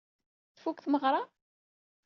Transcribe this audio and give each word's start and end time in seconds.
Tfuk 0.55 0.77
tmeɣra? 0.83 1.21